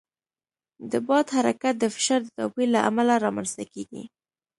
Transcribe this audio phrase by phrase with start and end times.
[0.91, 4.03] د باد حرکت د فشار د توپیر له امله رامنځته کېږي.